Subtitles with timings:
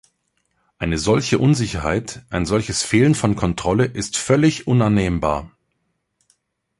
[0.79, 5.51] Eine solche Unsicherheit, ein solches Fehlen von Kontrolle ist völlig unannehmbar.